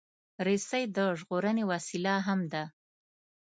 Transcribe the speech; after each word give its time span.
رسۍ 0.47 0.83
د 0.95 0.97
ژغورنې 1.19 1.63
وسیله 1.71 2.13
هم 2.27 2.39
ده. 2.51 2.63